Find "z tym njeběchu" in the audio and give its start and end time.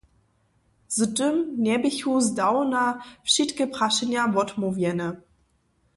0.95-2.13